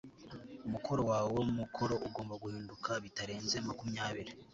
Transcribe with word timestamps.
umukoro 0.67 1.01
wawe 1.09 1.29
wo 1.37 1.43
mukoro 1.59 1.93
ugomba 2.07 2.33
guhinduka 2.43 2.89
bitarenze 3.03 3.55
makumya 3.67 4.03
biri 4.15 4.33